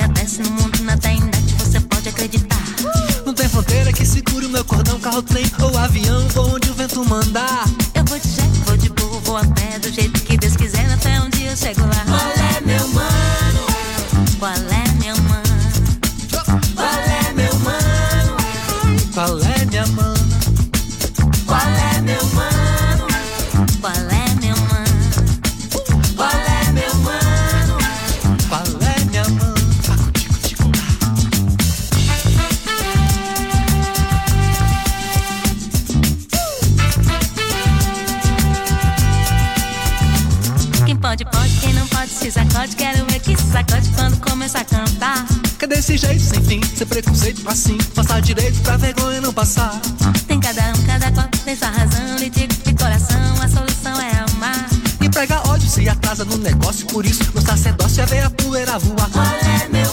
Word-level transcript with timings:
sonríe, 0.00 0.39
se 55.80 55.88
atrasa 55.88 56.24
no 56.26 56.36
negócio, 56.36 56.86
por 56.88 57.06
isso 57.06 57.24
no 57.34 57.40
sacerdócio 57.40 58.02
é 58.02 58.06
ver 58.06 58.24
a 58.24 58.30
poeira 58.30 58.78
voar. 58.78 59.10
É 59.64 59.68
meu 59.68 59.89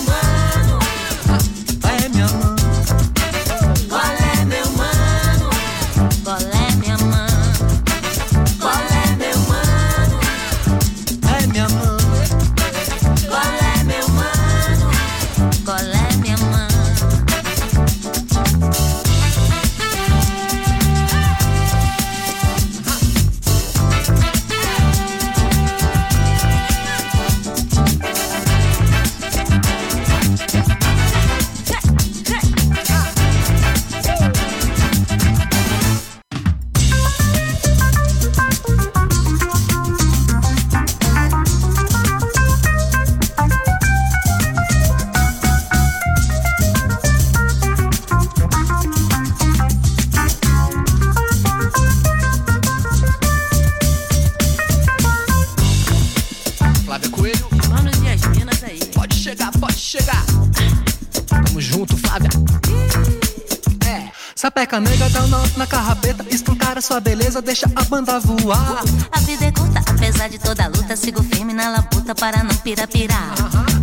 deixa 67.41 67.70
a 67.75 67.84
banda 67.84 68.20
voar. 68.20 68.84
A 69.12 69.20
vida 69.20 69.46
é 69.46 69.51
curta, 69.51 69.79
apesar 69.79 70.29
de 70.29 70.39
toda 70.39 70.67
luta, 70.67 70.96
sigo 70.96 71.24
firme 71.24 71.53
na 71.53 71.70
labuta 71.70 72.15
para 72.15 72.44
não 72.44 72.56
pirapirar. 72.58 73.34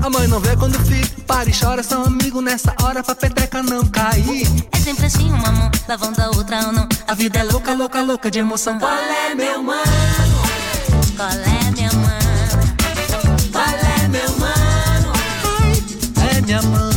A 0.02 0.10
mãe 0.10 0.26
não 0.26 0.40
vê 0.40 0.56
quando 0.56 0.78
fica, 0.80 1.22
para 1.26 1.48
e 1.48 1.52
chora, 1.52 1.82
são 1.82 2.04
amigos 2.04 2.42
nessa 2.42 2.74
hora 2.82 3.02
pra 3.02 3.14
peteca 3.14 3.62
não 3.62 3.86
cair. 3.86 4.46
É 4.72 4.76
sempre 4.78 5.06
assim, 5.06 5.30
uma 5.30 5.50
mão 5.50 5.70
lavando 5.88 6.20
a 6.20 6.28
outra 6.28 6.66
ou 6.66 6.72
não. 6.72 6.88
A 7.06 7.14
vida 7.14 7.38
é 7.38 7.44
louca, 7.44 7.72
louca, 7.72 8.02
louca 8.02 8.30
de 8.30 8.38
emoção. 8.38 8.78
Qual 8.78 8.92
é 8.92 9.34
meu 9.34 9.62
mano? 9.62 9.84
Qual 11.16 11.28
é 11.28 11.70
minha 11.70 11.92
mano? 11.92 12.74
Qual 13.52 13.64
é 13.64 14.08
meu 14.08 14.38
mano? 14.38 15.12
É 16.30 16.40
minha 16.42 16.62
mãe. 16.62 16.93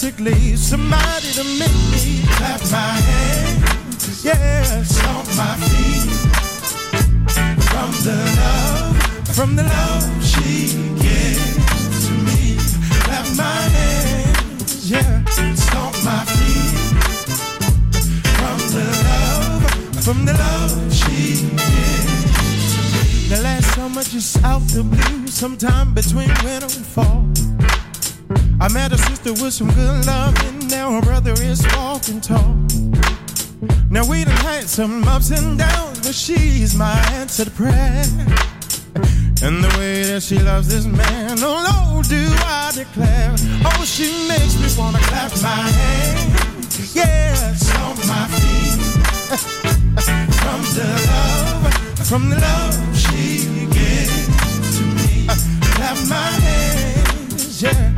Basically 0.00 0.56
somebody 0.56 1.30
to 1.32 1.44
make 1.58 1.76
me 1.92 2.22
clap 2.36 2.60
my 2.72 2.96
hands, 3.04 4.24
yeah, 4.24 4.82
stomp 4.82 5.26
my 5.36 5.54
feet 5.68 6.08
from 7.68 7.90
the 8.06 8.16
love, 8.40 8.96
from 9.36 9.56
the 9.56 9.62
love 9.62 10.24
she 10.24 10.72
gives 10.96 12.06
to 12.06 12.12
me. 12.24 12.56
Clap 13.04 13.26
my 13.36 13.60
hands, 13.76 14.90
yeah, 14.90 15.22
stomp 15.54 15.94
my 16.02 16.24
feet 16.24 16.76
from 18.38 18.58
the 18.72 18.86
love, 19.04 20.02
from 20.02 20.24
the 20.24 20.32
love 20.32 20.94
she 20.94 21.44
gives 21.44 22.74
to 22.74 22.80
me. 22.94 23.28
The 23.28 23.40
last 23.42 23.74
summer, 23.74 24.02
just 24.02 24.42
out 24.44 24.62
the 24.68 24.82
blue, 24.82 25.26
sometime 25.26 25.92
between 25.92 26.28
winter 26.42 26.74
and 26.74 26.86
fall. 26.86 27.30
I 28.62 28.68
met 28.68 28.92
a 28.92 28.98
sister 28.98 29.32
with 29.32 29.54
some 29.54 29.72
good 29.72 29.89
some 34.80 35.06
ups 35.08 35.30
and 35.30 35.58
downs, 35.58 36.00
but 36.00 36.14
she's 36.14 36.74
my 36.74 36.96
answer 37.12 37.44
to 37.44 37.50
prayer. 37.50 38.02
And 39.42 39.62
the 39.62 39.70
way 39.76 40.04
that 40.04 40.22
she 40.22 40.38
loves 40.38 40.68
this 40.68 40.86
man, 40.86 41.36
oh 41.42 41.58
Lord, 41.68 42.08
do 42.08 42.24
I 42.46 42.72
declare. 42.74 43.34
Oh, 43.62 43.84
she 43.84 44.08
makes 44.26 44.56
me 44.56 44.68
wanna 44.80 44.98
clap 45.00 45.32
my 45.42 45.68
hands, 45.78 46.96
yeah, 46.96 47.52
stomp 47.56 47.98
my 48.08 48.24
feet. 48.32 48.80
From 50.40 50.60
the 50.76 50.88
love, 51.10 52.08
from 52.08 52.30
the 52.30 52.38
love 52.40 52.74
she 52.96 53.66
gives 53.76 54.16
to 54.76 54.84
me. 54.96 55.26
Clap 55.76 55.98
my 56.08 56.30
hands, 56.46 57.62
yeah, 57.62 57.89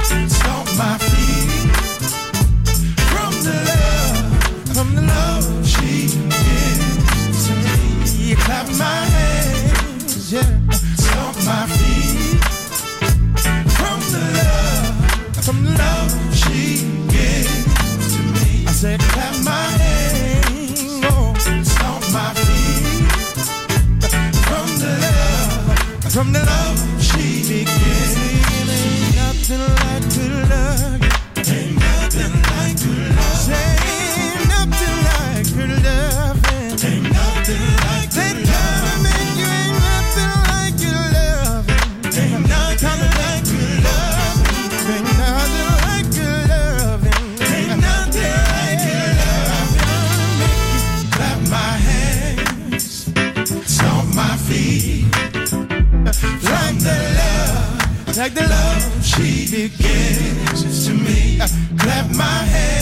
she 59.53 59.69
begins 59.69 60.87
to 60.87 60.95
me. 60.95 61.37
Clap 61.77 62.09
my 62.17 62.25
hands, 62.25 62.82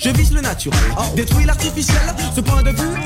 je 0.00 0.10
vise 0.10 0.32
le 0.32 0.40
naturel. 0.40 0.78
Détruis 1.16 1.44
l'artificiel, 1.44 1.96
ce 2.34 2.40
point 2.40 2.62
de 2.62 2.70
vue 2.70 2.98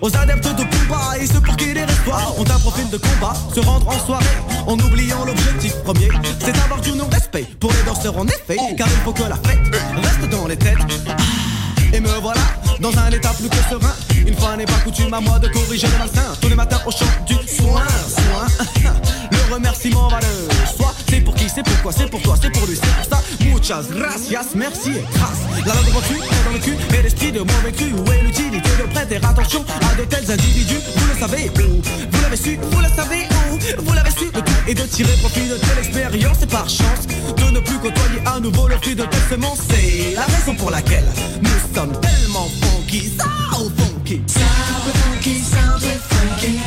aux 0.00 0.16
adeptes 0.16 0.48
de 0.48 0.62
combat 0.62 1.18
et 1.20 1.26
ceux 1.26 1.40
pour 1.40 1.56
qui 1.56 1.66
les 1.66 1.86
l'espoir 1.86 2.34
ont 2.38 2.44
un 2.44 2.58
profil 2.58 2.88
de 2.90 2.96
combat, 2.96 3.34
se 3.54 3.60
rendre 3.60 3.88
en 3.88 3.98
soirée 3.98 4.24
en 4.66 4.74
oubliant 4.74 5.24
l'objectif 5.24 5.74
premier, 5.84 6.08
c'est 6.40 6.52
d'avoir 6.52 6.80
du 6.80 6.92
non-respect 6.92 7.46
pour 7.60 7.72
les 7.72 7.82
danseurs 7.84 8.16
en 8.16 8.26
effet, 8.26 8.56
oh. 8.58 8.74
car 8.76 8.88
il 8.88 9.02
faut 9.04 9.12
que 9.12 9.22
la 9.22 9.36
fête 9.36 9.74
reste 9.96 10.30
dans 10.30 10.46
les 10.46 10.56
têtes. 10.56 10.78
Ah. 11.08 11.16
Et 11.92 12.00
me 12.00 12.08
voilà 12.20 12.40
dans 12.80 12.96
un 12.98 13.10
état 13.10 13.30
plus 13.30 13.48
que 13.48 13.56
serein. 13.70 13.94
Une 14.26 14.34
fois 14.34 14.56
n'est 14.56 14.64
pas 14.64 14.78
coutume 14.84 15.14
à 15.14 15.20
moi 15.20 15.38
de 15.38 15.48
corriger 15.48 15.86
le 15.86 15.98
malsain. 15.98 16.34
Tous 16.40 16.48
les 16.48 16.54
matins 16.56 16.80
au 16.86 16.90
chant 16.90 17.06
du 17.26 17.34
soin, 17.34 17.82
soin. 18.08 18.46
Le 19.30 19.54
remerciement 19.54 20.08
va 20.08 20.18
le 20.20 20.76
soi. 20.76 20.92
C'est 21.08 21.20
pour 21.20 21.34
qui, 21.34 21.48
c'est 21.48 21.62
pourquoi, 21.62 21.92
c'est 21.92 22.10
pour 22.10 22.20
toi, 22.22 22.33
muchas 23.64 23.88
gracias, 23.90 24.54
merci 24.54 24.90
et 24.90 25.04
grâce. 25.14 25.40
La 25.64 25.72
langue 25.72 25.94
reçue, 25.94 26.20
dans 26.44 26.52
le 26.52 26.58
cul, 26.58 26.76
et 26.98 27.02
l'esprit 27.02 27.32
de 27.32 27.38
mon 27.38 27.58
vécu. 27.64 27.94
Où 27.94 28.12
est 28.12 28.22
l'utilité 28.22 28.68
de 28.78 28.92
prêter 28.92 29.16
attention 29.16 29.64
à 29.90 29.94
de 29.94 30.04
tels 30.04 30.30
individus 30.30 30.80
Vous 30.94 31.08
le 31.08 31.18
savez, 31.18 31.50
où? 31.56 31.80
Vous 32.10 32.22
l'avez 32.22 32.36
su, 32.36 32.58
vous 32.70 32.80
le 32.80 32.88
savez, 32.94 33.26
où? 33.50 33.82
Vous 33.82 33.92
l'avez 33.94 34.10
su, 34.10 34.30
tout 34.30 34.44
et 34.68 34.74
de 34.74 34.82
tirer 34.82 35.16
profit 35.16 35.48
de 35.48 35.56
telle 35.56 35.78
expérience 35.78 36.42
et 36.42 36.46
par 36.46 36.68
chance 36.68 37.06
de 37.06 37.50
ne 37.52 37.60
plus 37.60 37.78
côtoyer 37.78 38.20
à 38.26 38.38
nouveau 38.38 38.68
le 38.68 38.76
fruit 38.76 38.96
de 38.96 39.04
telle 39.04 39.28
semence. 39.30 39.60
C'est 39.70 40.14
la 40.14 40.24
raison 40.24 40.54
pour 40.56 40.70
laquelle 40.70 41.06
nous 41.40 41.74
sommes 41.74 41.98
tellement 42.02 42.50
funky, 42.60 43.12
so 43.16 43.70
funky. 43.78 44.22
Sound 44.26 44.92
funky, 44.92 45.40
funky. 45.40 46.63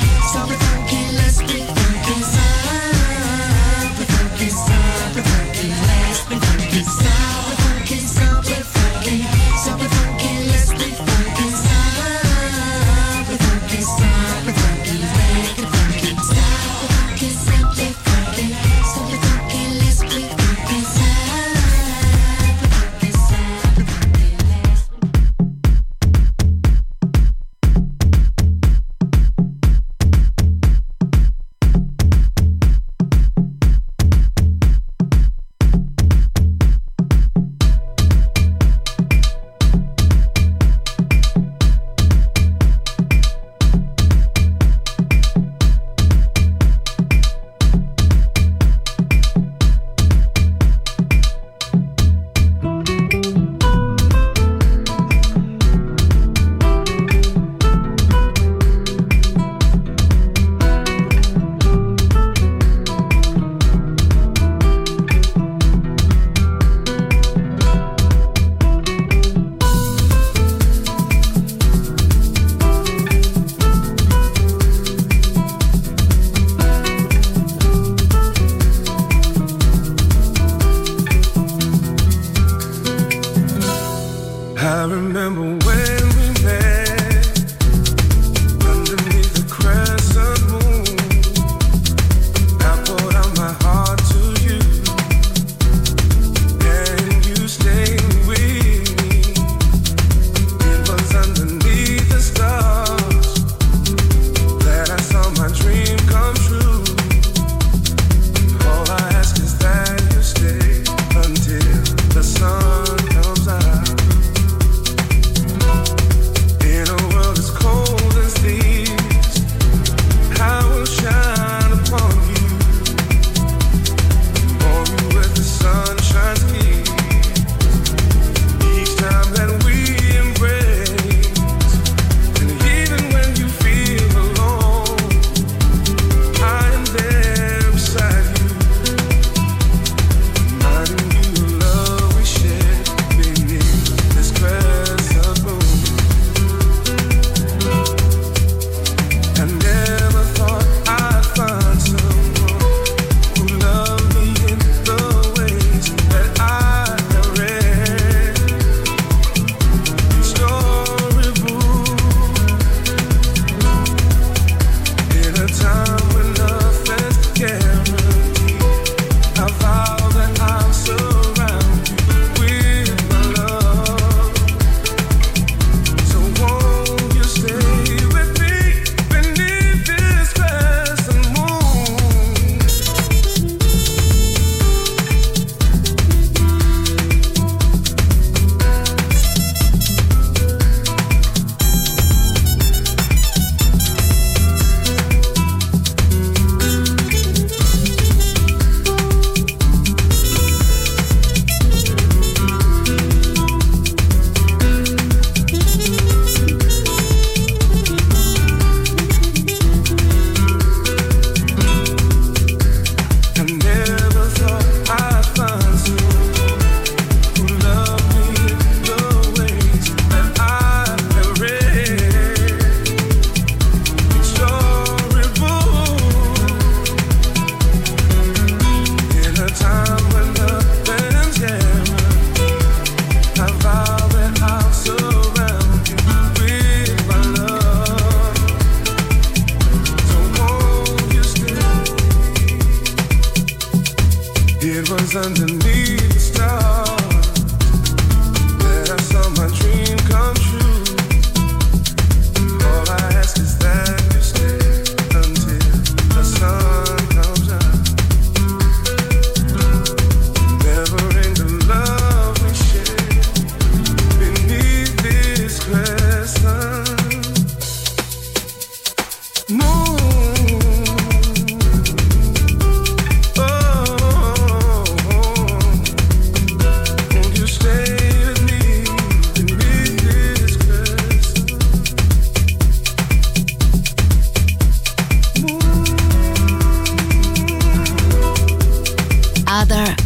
Peace. 6.78 7.27